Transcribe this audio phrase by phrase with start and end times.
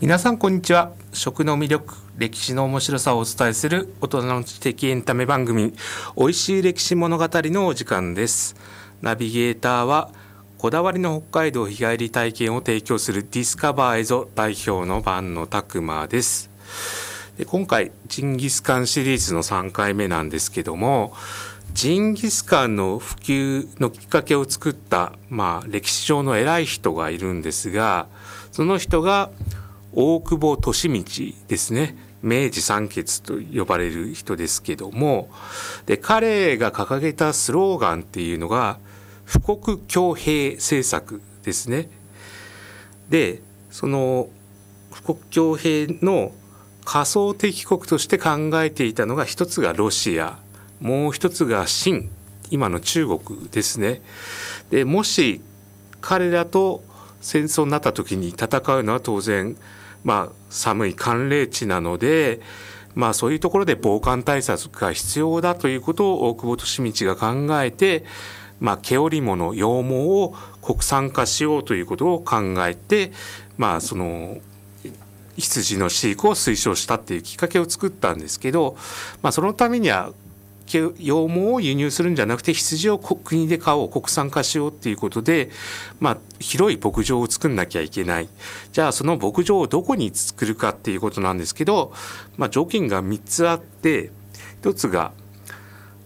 [0.00, 0.92] 皆さんこんにちは。
[1.12, 5.74] 食の魅力歴史の面白さをお伝えする大人の知的エンタメ番組
[6.16, 8.54] 美味しい歴史物語のお時間です。
[9.02, 10.12] ナビゲーターは
[10.56, 16.48] こだわりの北海道日帰り体験を提供する Discover EZO 代表の番野拓馬です。
[17.36, 21.12] で今回ジンギスカンシリーズの3回目なんですけども
[21.72, 28.06] ジンギスカンの普及のきっかけを作った、まあ、歴史上の偉い人がいるんですが
[28.52, 29.30] その人が
[29.92, 35.28] 大久保利通ですね明治三傑と呼ばれる人ですけども
[35.86, 38.78] で彼が掲げたスローガンっていうのが
[39.42, 41.90] 富国強兵政策ですね。
[43.08, 44.28] でその
[44.90, 46.32] 富国強兵の
[46.84, 50.38] 仮想敵国として考えていたのが一つがロシア
[50.80, 52.08] もう一つが清
[52.50, 54.00] 今の中国ですね。
[54.70, 55.42] でもし
[56.00, 56.82] 彼らと
[57.20, 59.56] 戦争になった時に戦うのは当然
[60.08, 62.40] まあ寒い寒冷地なので
[62.94, 68.04] まあそういうところで防寒対策が必要だということを大久保利通が考えて
[68.60, 73.12] まあ、毛織物羊毛を国産化しようということを考えて、
[73.56, 74.38] まあ、その
[75.36, 78.76] 羊の飼育を推奨したっていうきっかけを作ったんですけど、
[79.22, 80.12] まあ、そのためには
[80.68, 85.50] 羊毛を輸入するんじゃなくて羊を国で買おう国産化しようっていうことで、
[86.00, 88.28] まあ、広い牧場を作んなきゃいけない。
[88.72, 91.92] じゃあその牧場をどこに作るかっていうことなんですけど、
[92.36, 94.10] まあ、条件が3つあって
[94.62, 95.12] 1つが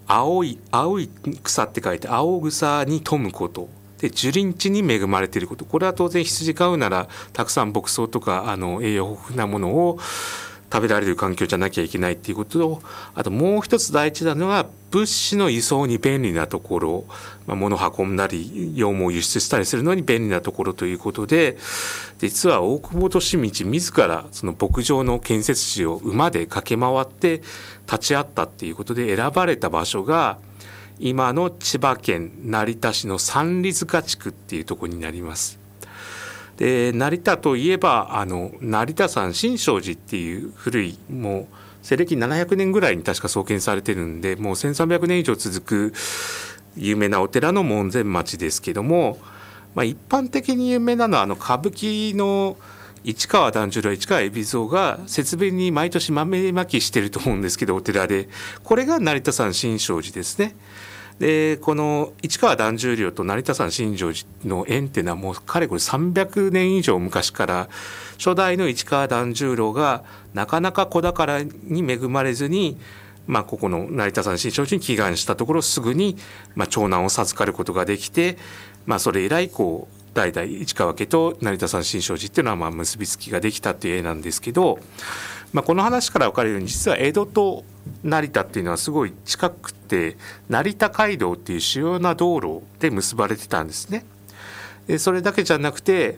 [0.06, 1.08] 青い青い
[1.42, 3.68] 草って書いて青草に富むこと。
[3.98, 5.64] で樹林地に恵まれていること。
[5.64, 9.98] これは当然羊飼うならたくさん牧草とかあの栄養豊富なものを
[10.72, 12.82] 食べられる環境じゃなきゃいけないっていうことと
[13.14, 17.04] あともう一つ大事なのは物資の輸送に便利なところ、
[17.46, 21.58] まあ、物運んだり羊毛を輸出したりするのに便利なところということで
[22.18, 23.20] 実は大久保利
[23.52, 27.42] 通自らその牧場の建設地を馬で駆け回って
[27.86, 30.38] 立ち会ったっていうことで選ばれた場所が
[30.98, 35.61] 今の千葉県成田市の三里塚地区っていうとこになります。
[36.62, 41.46] で成田といえばあの成田山新勝寺っていう古いもう
[41.82, 45.92] 西暦700年ぐらいに確か創建されてるんでもう1300年以上続く
[46.76, 49.18] 有名なお寺の門前町ですけども、
[49.74, 52.56] まあ、一般的に有名なのはあの歌舞伎の
[53.02, 58.28] 市川團十郎市川海老蔵が節分に毎年豆まきしてると思うんですけどお寺で
[58.62, 60.54] これが成田山新勝寺ですね。
[61.22, 67.68] でこの市川團十郎と成田山新勝寺の縁っていうのはもうかれこれ300年以上昔から
[68.18, 70.02] 初代の市川團十郎が
[70.34, 72.76] なかなか子宝に恵まれずに、
[73.28, 76.16] まあ、ここの成田山新勝寺に祈願したところすぐに、
[76.56, 78.36] まあ、長男を授かることができて、
[78.86, 84.80] まあ、それ以来こう代々市川家と成田山新勝寺っていうのはまあ結びつきができたっていう絵なんですけど、
[85.52, 87.64] まあ、この話から分かるように実は江戸と
[88.02, 90.16] 成田っていうのはすごい近くて
[90.48, 94.04] 成田街道っていう主要な道路で結ばれてたんですね。
[94.86, 96.16] でそれだけじゃなくて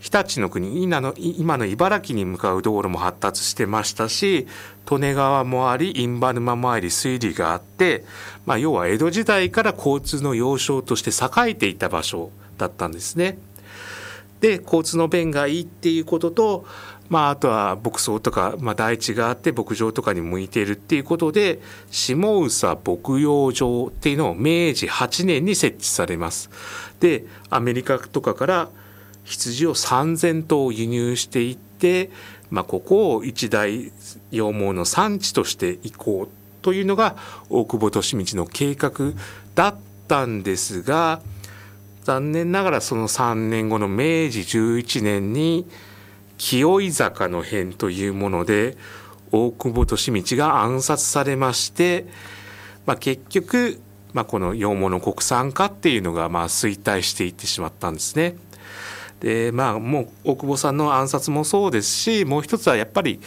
[0.00, 4.48] 日立の国今の今の茨城に向かう道路も発達してましたし
[4.90, 8.04] 利根川もあり印旛沼もあり水利があって、
[8.46, 13.38] まあ、要は江戸時代から交通の要衝として栄えていた場所だったんですね。
[14.40, 16.66] で交通の便がいいっていうことと
[17.10, 21.60] まあ、あとは牧草とか、まあ、大地があって牧場とかに向いているっていうことで
[21.90, 22.14] 下
[22.48, 26.48] 総牧羊場っていうのを明治8年に設置されます。
[27.00, 28.68] でアメリカとかから
[29.24, 32.10] 羊を3,000頭輸入していって、
[32.48, 33.92] まあ、ここを一大
[34.30, 37.16] 羊毛の産地としていこうというのが
[37.48, 38.92] 大久保利通の計画
[39.56, 39.74] だっ
[40.06, 41.20] たんですが
[42.04, 45.66] 残念ながらその3年後の明治11年に
[46.40, 48.78] 清井坂の変というもので
[49.30, 52.06] 大久保利通が暗殺されまして、
[52.86, 53.78] まあ、結局、
[54.14, 58.36] まあ、この羊毛の国産化っていうのがまあ衰退していってしまったんですね。
[59.20, 63.20] でまあもう大久保さんの暗殺もそうですしもう一つはやっぱり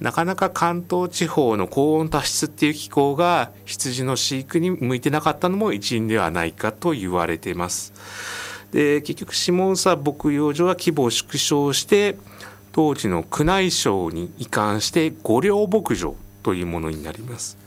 [0.00, 7.92] なかなか関東地方の高温多湿っていう気候が羊の飼育に向いてなかったのも一因ではないかと言われています。
[8.72, 12.16] で結局下総牧羊場は規模を縮小して
[12.72, 17.58] 当時の宮内省に移管して御陵牧場というものになります。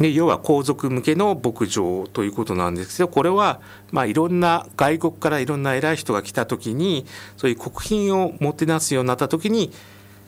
[0.00, 3.60] で要は皇族向けの牧場ということなんですけどこれは
[3.92, 7.04] まあいろんな外国からいろんな偉い人が来た時に
[7.36, 9.72] そういう国賓をもてなすようになった時に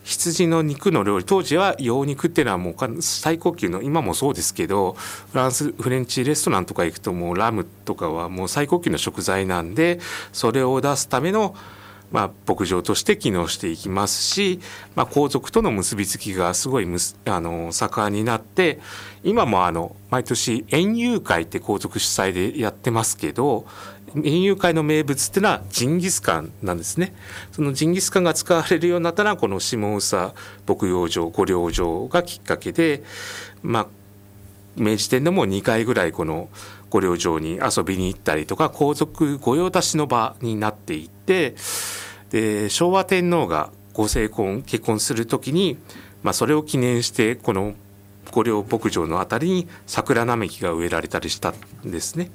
[0.05, 10.01] 羊の肉の料理当時は羊肉っていうのはもう最高級の今もそうですけどフランスフレンチレストランとか行くともうラムとかはもう最高級の食材なんで
[10.33, 11.55] それを出すための
[12.13, 14.61] まあ、牧場として機能していきますし、
[14.95, 18.79] まあ、皇族との結びつきがすごいむあの盛んになって
[19.25, 23.67] 今もあの毎年園遊会って皇族主催でやってますけど
[24.15, 27.15] 園遊会の名物ってのはジンギスカンなんですね。
[27.51, 30.35] そのジンギスカンが使われるようになったのはこの下総
[30.67, 33.03] 牧羊場御陵場がきっかけで
[33.63, 33.87] まあ
[34.77, 36.51] 明治天皇も2回ぐらいこの
[36.91, 41.55] 御陵城に遊びに行ったりとか皇族御用達の場になっていって
[42.33, 45.77] で昭和天皇がご成婚結婚する時に、
[46.23, 47.75] まあ、それを記念してこの
[48.33, 52.31] 御陵牧場の辺りに桜並木が植えられたりしたんですね。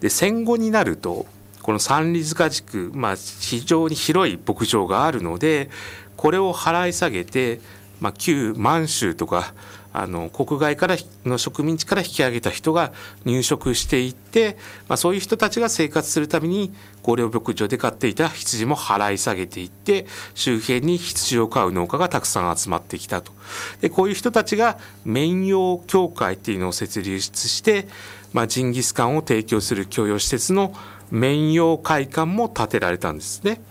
[0.00, 1.26] で戦後になると
[1.62, 5.68] この三里塚地区、まあ、非常に広い牧場があるので
[6.16, 7.60] これを払い下げて、
[8.00, 9.52] まあ、旧満州とか
[9.98, 12.92] あの国外からの植民地から引き上げた人が
[13.24, 14.58] 入植していって、
[14.88, 23.32] まあ、そういう人たちが生活するために高陵牧場で飼っていた羊も払い下げていって周辺に羊を飼う農家がたくさん集まってきたと。
[23.80, 27.88] でこういう人たちが綿養協会っていうのを設立して、
[28.34, 30.74] まあ、ジンギスカンを提供する共用施設の
[31.10, 33.62] 綿養会館も建てられたんですね。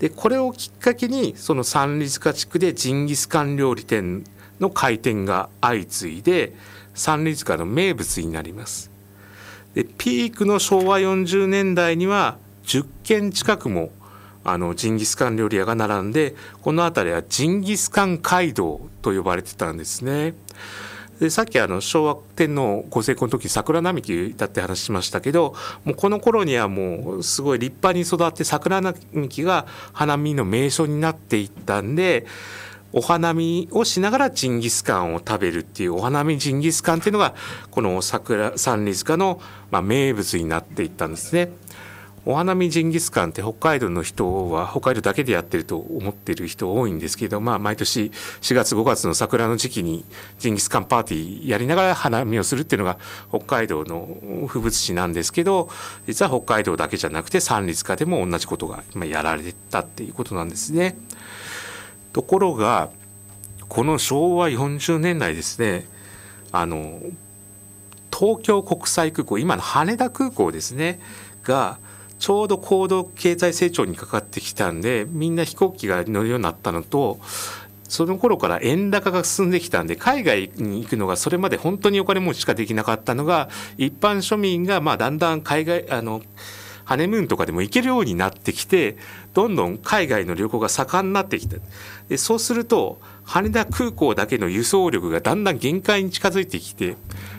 [0.00, 4.24] でこれをきっかけにその三里塚地区でジンギスカン料理店
[4.64, 6.54] の開店が相次いで
[6.94, 8.90] 三里塚の名物になります
[9.74, 13.90] でピークの昭和40年代には10軒近くも
[14.44, 20.34] あのジンギスカン料理屋が並んでこの辺りはジンギスカン街道と呼ばれてたんですね。
[21.18, 32.26] でさっきあの昭和天皇ご成婚の時桜並木だって話しましたけどもうこの頃にはもうすごい立派に育って桜並木が花見の名所になっていったんで
[32.96, 37.34] お花見をしながらジンギスカンを食べるっていうお花見ジンギスカンっていうのが
[37.72, 39.40] この桜三里塚の
[39.72, 41.50] ま名物になっていったんですね。
[42.26, 50.06] お花見ジンギスカンって北海道の人は北海道だけでやってると思ってる人多いんですけど、まあ、毎年4月5月の桜の時期に
[50.38, 52.98] ジンギスカンパーティーやりながら花見をするっていうのが
[53.28, 55.68] 北海道の風物詩なんですけど
[56.06, 60.96] 実は北海道だけじゃなくて三里塚でも同じことが今やられたっていうことなんですね。
[62.14, 62.90] ところが
[63.68, 65.86] この昭和40年代ですね
[66.52, 67.00] あの
[68.16, 71.00] 東京国際空港今の羽田空港ですね
[71.42, 71.78] が
[72.20, 77.18] ちょうど高度経済成長にかかってきたんでみんな飛行機が乗るようになったのと
[77.88, 86.22] その頃から円高が進んできたんで海外に行くのがそれまで本当にお金持ちしかできなかったのが一般庶民がまあだんだん海外あの
[86.84, 88.96] ハネムーンとかでも行けるようになってきて
[89.32, 91.56] どんどん海外の旅行が盛んになってきた
[92.08, 96.96] でそうすると羽田空港だけの輸送力がだんだん限界に近づいてきて、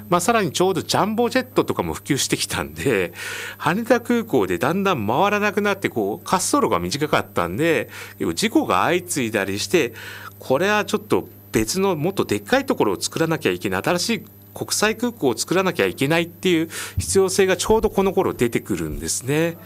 [0.10, 3.14] まあ、さらにちょうどジャンボジェットとかも普及してきたんで
[3.58, 7.90] 羽田空港でだんだん回らなくなってこう滑走路が短かったんで
[8.34, 9.94] 事故が相次いだりして
[10.40, 19.58] これはちょっと別のもっとでっかいところを作らなきゃいけない新しい国際空港を作らなきゃいけないっていう必要性がちょうどこの頃出てくるんですね。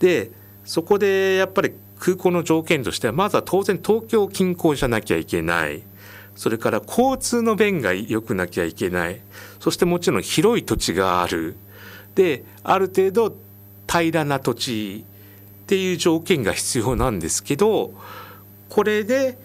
[0.00, 0.30] で
[0.64, 5.82] そこでやっぱり空港の条件としてはまずは当然東京近郊じゃなきゃいけない。
[6.34, 9.20] それから交通の便が良くなきゃいけない。
[9.60, 11.56] そしてもちろん広い土地がある。
[12.14, 13.36] である程度
[13.86, 15.04] 平らな土地
[15.64, 17.92] っていう条件が必要なんですけど
[18.68, 19.36] これで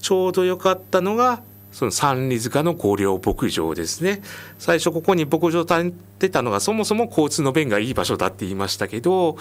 [0.00, 1.42] ちょうど良かったのが
[1.74, 4.22] その三里塚の御陵牧場ですね。
[4.58, 9.36] 最初ここに牧場を建てたのがそもそも交通の便がいい場所だって言いましたけど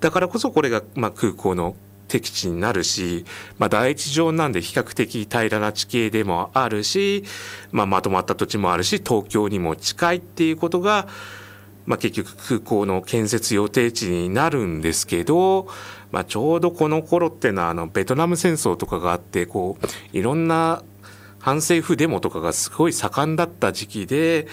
[0.00, 1.76] だからこそこれがま空港の
[2.08, 3.26] 敵地になるし、
[3.58, 7.24] まあ、第一条なんで比較的平らな地形でもあるし、
[7.70, 11.06] まあ、まとまった土地もあるし東京にも近いっていうことが、
[11.84, 15.68] まあ、結局空港の建設予定地になるんですけど、
[16.12, 20.82] まあ、ちょうどこの頃っていうのはあのベトナム戦争とかがあってこういろんな
[21.44, 24.46] 反政府デモとかがすごい盛んだった時期で、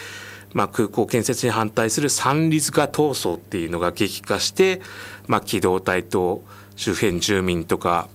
[0.52, 4.82] まあ、空港建設に反対する三里塚闘争っていうのが激化して、
[5.26, 6.44] まあ、機動隊と
[6.76, 8.10] 周辺住民とか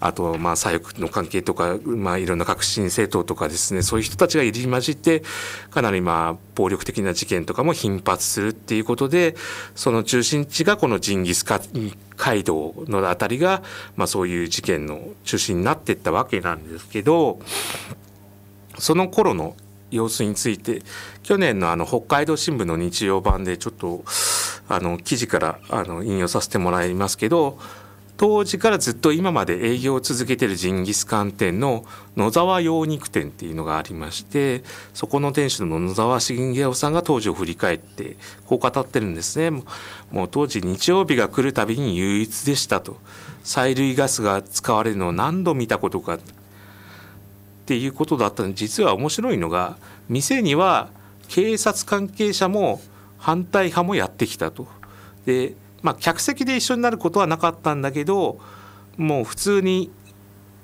[0.00, 5.22] あとまあ左翼の関係とか、まあ、いろんな革新政党とかですねそういう人たちが入り混じって
[5.70, 9.34] かなりまあ暴力的な事件とかも頻発するっていうことで
[9.74, 11.60] その中心地がこのジンギスカ
[12.16, 13.62] 街道の辺りが、
[13.96, 17.38] まあ、そういう事件の中心になっていったわけなんですけど
[18.80, 19.54] その頃の
[19.90, 20.82] 様子について
[21.22, 24.04] 去年のあの北海道新聞の日曜版でちょっと
[24.68, 27.58] あの記事からあの引用させてもらいますけど
[28.16, 31.86] 当時からずっと今まで営業を続けてるジンギスカン店の
[32.18, 39.62] 野沢洋肉店っていうのがありましてそこの店主の野沢茂雄さんが当時を振り返ってこう語ってるんですね。
[40.10, 42.98] もう当時日曜日が来るたびに唯一でしたと。
[43.42, 46.18] 催涙ガスが使われるのを何度見たことか
[47.70, 49.76] っていうことだったので実は面白いのが
[50.08, 50.88] 店には
[51.28, 52.80] 警察関係者も
[53.16, 54.66] 反対派もやってきたと。
[55.24, 58.40] でまあ、客席で一緒になることはなかったんだけど
[58.98, 59.90] もう普通に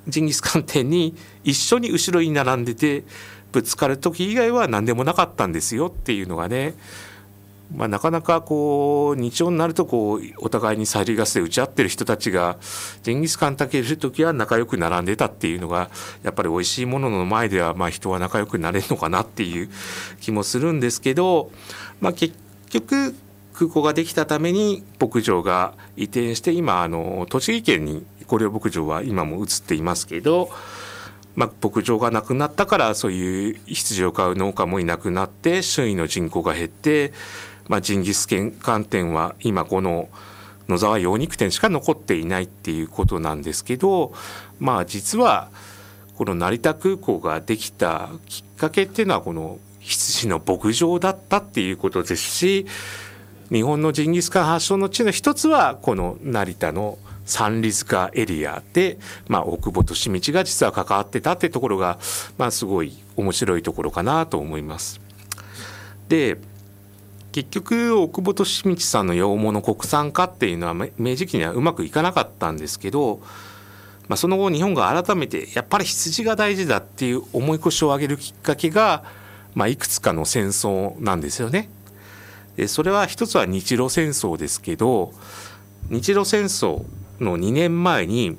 [0.09, 3.05] ジンギスカン店に一緒に後ろに並んでて
[3.53, 6.75] ぶつかる時以外は何でもなかったんですよっていうのがね、
[7.75, 12.59] まあ、なかなかこう日曜になるとこうお互いに催涙ガスで打ち合ってる人たちが
[13.03, 15.91] ジンギスカン炊ける時は仲良く並んでたっていうのが
[16.23, 19.69] やっぱり美味しいものの前ではまあ人は仲良くなれるのかなっていう
[20.21, 21.51] 気もするんですけど、
[22.01, 22.37] まあ、結
[22.71, 23.15] 局
[23.53, 30.51] 空港ができたために牧場が移転して今あの栃木県に高陵牧場は今も移っていますけど、
[31.35, 37.13] まあ、牧場がなくなったからそういう羊を飼う農家もいなくなって周囲の人口が減って、
[37.69, 38.29] まあ、ジンギス
[38.61, 40.09] カン店は今この
[40.69, 44.13] 野沢洋肉店しか残っていないっていうことなんですけど
[44.59, 45.49] まあ実は
[46.17, 52.67] この成田空港ができたきっかけっていうのはこの羊の牧場だったっていうことですし
[53.53, 61.99] 日本のジンギスカン発祥の地の一つはこの成田の三里塚エリアで、まあ、大久保利通が実は関わってたってところが、
[62.39, 65.01] まあ、すごい面白いところかなと思います。
[66.09, 66.39] で
[67.37, 68.33] 結局大久保
[68.71, 73.21] 利通さんの洋物国産化っていうのは明治期にはうまくいかなかったんですけど、
[74.09, 79.05] まあ、その後日本が改めてやっぱり羊が大事だっていう思い越しを上げるきっかけが、
[79.55, 81.69] まあ、いくつかの戦争なんですよね。
[82.57, 85.13] でそれは一つは日露戦争ですけど
[85.91, 86.87] 日露戦争
[87.21, 88.39] の2年前に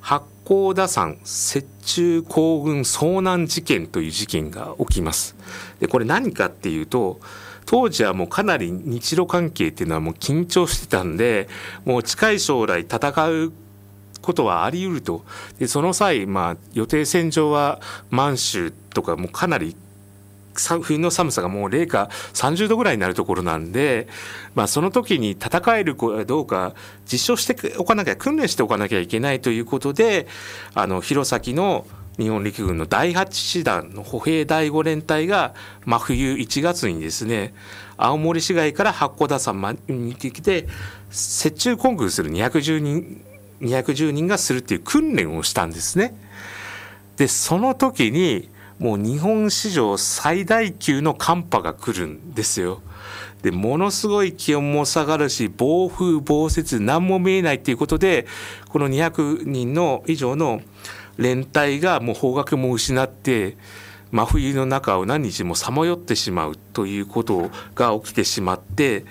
[0.00, 5.36] 八甲田山雪中行軍遭難事件という事件が起きます。
[5.80, 7.20] でこれ何かっていうと
[7.66, 11.48] 当時はもうかなり日露関係っていうのはもう緊張してたんで
[11.84, 13.52] もう近い将来戦う
[14.20, 15.24] ことはあり得ると。
[15.58, 19.76] でその際、まあ、予定戦場は満州とかもかなり
[20.82, 24.06] 冬の寒さがもう零下30度ぐらいになるところなんで、
[24.54, 26.74] まあ、その時に戦えるかどうか
[27.10, 30.26] 実証しておかなきゃ訓練しておかなきゃいけないということで
[30.74, 31.86] あの弘前の
[32.18, 35.54] 日本陸軍の第8師団の歩兵第5連隊が
[35.84, 37.54] 真冬1月にですね
[37.96, 40.66] 青森市街から八甲田山に来てきて
[41.10, 43.24] 雪中行軍する210人
[43.62, 46.14] 210人がするっていう訓練をしたんですね。
[47.16, 52.82] でその時にもう日本史上最大級の寒波が来るんですよ。
[53.42, 58.26] でものすごい気温も下がるし暴風暴雪何も見えないっていうことで
[58.68, 60.62] この200人の以上の
[61.16, 63.56] 連隊がもう方角も失って
[64.12, 69.06] 真冬の中を何日もさまよってしまうということが起きてしまって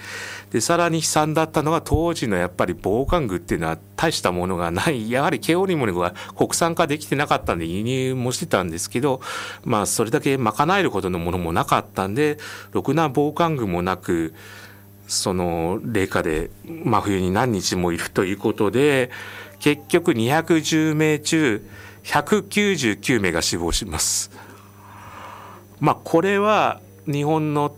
[0.52, 5.10] でさらに悲惨だったのが当時のやっぱり防寒具っていうのは大したものがない。
[5.10, 9.22] やはり毛織物が国産化できてなかったんで輸入もしてたんですけど
[9.64, 12.38] まあそれだけ賄えるほどのものもなかったんで
[12.72, 14.36] ろくな防寒具もなく
[15.08, 19.10] その冷夏で真冬に何日もいるということで
[19.60, 21.66] 結局210名中
[22.04, 24.32] 199名が死亡します。
[25.80, 27.76] まあ、これは日本の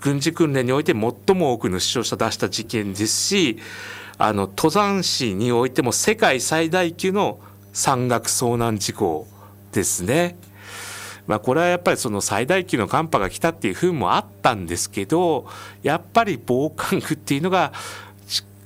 [0.00, 3.58] 軍事訓練において最も多くの死傷者出した事件ですし
[4.18, 7.38] あの登山史においても世界最大級の
[7.72, 9.26] 山岳遭難事故
[9.72, 10.36] ですね。
[11.26, 15.48] まあ、これはやっぱりその最大級の寒波が来たっていう風もあったんですけど
[15.82, 17.72] やっぱり防寒具っていうのが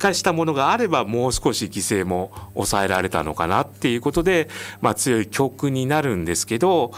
[0.01, 4.49] しっかりしたものがあればもう少し犠牲も抑えられたのかなっていうことで、
[4.81, 6.91] まあ、強い教訓になるんですけど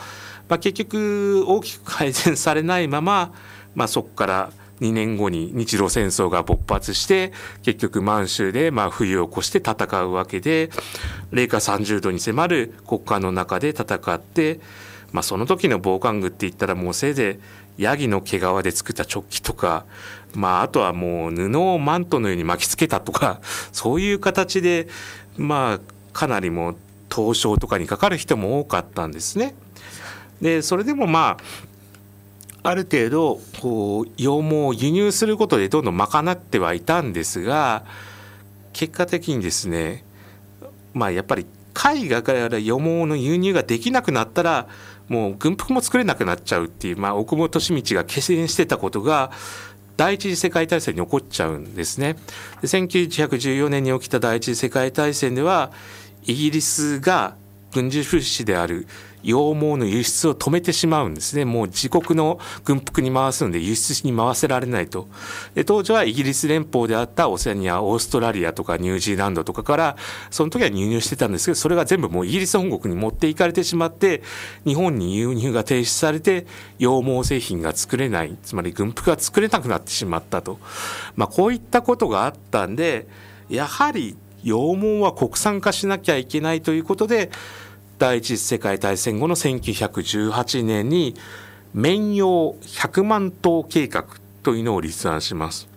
[0.49, 3.33] まあ、結局大きく改善されないまま、
[3.75, 7.31] まあ、そこから2年後に日露戦争が勃発して
[7.61, 10.69] 結局満州でま冬を越して戦うわけで
[11.31, 14.59] 零下30度に迫る国家の中で戦って、
[15.11, 19.85] まあ、その時の防寒具って言ったらもうせいぜいヤギの毛皮で作ったチョッキとか、
[20.33, 24.87] まあ、あとはもう布をマントのように巻きつけたとか そういう形で
[25.37, 25.79] まあ
[26.13, 26.75] かなりもう
[27.09, 29.55] 凍傷とかにかかる人も多かったんですね。
[30.41, 37.83] でそれでもまあある程度こう羊毛を輸入することでどんどん賄ってはいたんですが
[38.71, 40.03] 結果的にですね
[40.93, 44.67] まあやっぱり海外から羊毛の輸入ができなくなったら
[45.07, 49.31] もう軍服も作れなくなっちゃうっていう、まあ、奥本利道が懸念してたことが
[49.97, 52.13] 第一次世界大戦に起こっちゃうんですね。
[52.61, 55.71] で1914年に起きた第一次世界大戦では
[56.23, 57.35] イギリスが
[57.73, 58.87] 軍事物資である
[59.23, 61.45] 羊毛の輸出を止めてしまうんですね。
[61.45, 65.07] もう自国の軍服に回すので輸出に回せられないと。
[65.55, 69.97] で当時はイギリス連邦であったオセアニアオーストラリアとかニュージーランドとかから
[70.29, 74.21] その時は輸入してたんですけどそれが全部もうイギリス本国に持っていかれてしまって
[74.65, 76.45] 日本に輸入が停止されて
[76.79, 80.59] 羊毛製品が作れないつまり軍服が作れなくなってしまったと、
[81.15, 83.07] まあ、こういったことがあったんで
[83.49, 87.31] やはり羊毛は国産化しなきゃいけないということで
[87.99, 91.15] 第一次世界大戦後の1918年に
[91.73, 94.05] 綿羊100万頭計画
[94.43, 95.67] というのを立案します。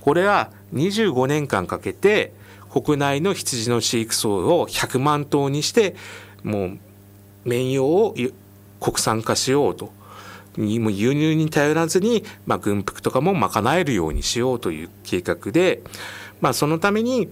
[0.00, 2.32] これは25年間かけて
[2.70, 5.94] 国内の羊の飼育層を100万頭にして
[6.42, 6.78] もう
[7.44, 8.14] 綿羊を
[8.80, 9.92] 国産化しようと
[10.56, 10.78] 輸
[11.14, 15.82] 入に頼らずに、まあ、軍服とかも賄えるようにしようという計画で、
[16.40, 17.28] まあ、そのために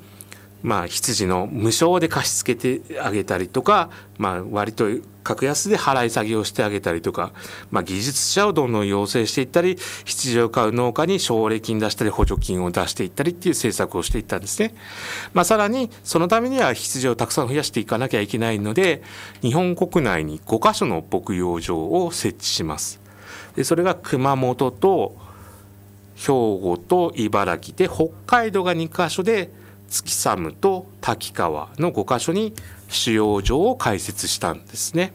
[0.63, 4.89] まあ、羊の無償で貸し付けてあげたりとか、まあ、割と
[5.23, 7.33] 格安で払い下げをしてあげたりとか、
[7.71, 14.75] まあ、技術者をどんどん養成していったり羊を飼う農家に奨励金出したり補助金を出していったりっていう政策をしていったんですね。
[15.33, 19.03] まあ、さらにそのためには羊をたくさん増やしていかなきゃいけないので
[19.41, 23.01] 日本国内に5か所の牧羊場を設置します。
[23.57, 25.17] でそれが熊本と
[26.17, 29.51] 兵庫と茨城で北海道が2か所で
[29.91, 32.55] 月寒と滝川の5箇所に
[32.89, 35.13] 収容所を開設したんですね。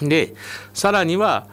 [0.00, 0.34] で
[0.72, 1.46] さらには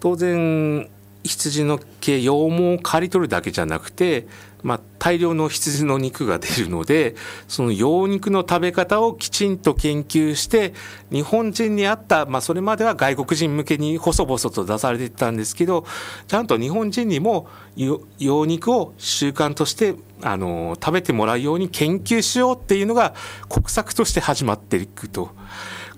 [0.00, 0.88] 当然
[1.22, 4.26] 羊の毛羊毛を刈り取るだけじゃなくて
[4.62, 7.14] まあ、大量の羊の肉が出るので
[7.48, 10.74] その羊肉の食べ方をきちんと研究して
[11.10, 15.84] 日本人に合った、まあ、それまでは外国人向けに細々と出されてたんですけど
[16.26, 18.00] ちゃんと日本人にも羊
[18.46, 23.14] 肉を習慣としてあの食べてもらうように研究しようっていうのが
[23.48, 25.30] 国策として始まっていくと。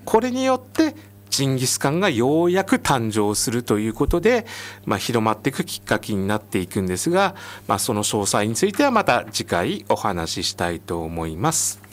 [0.04, 0.94] これによって
[1.35, 4.47] ジンギスカンがようやく誕生するということで、
[4.85, 7.35] まあ、広まっていくきっかけになっていくんですが、
[7.67, 11.84] まあ、その詳細についてはまた次回お話ししたいと思います。